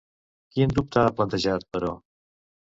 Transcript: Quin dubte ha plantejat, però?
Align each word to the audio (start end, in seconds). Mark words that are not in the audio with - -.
Quin 0.55 0.73
dubte 0.77 1.03
ha 1.03 1.11
plantejat, 1.19 1.67
però? 1.77 1.93